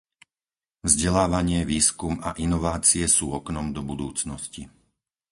Vzdelávanie, 0.87 1.61
výskum 1.73 2.13
a 2.27 2.33
inovácie 2.45 3.05
sú 3.15 3.25
oknom 3.39 3.67
do 3.75 3.81
budúcnosti. 3.91 4.63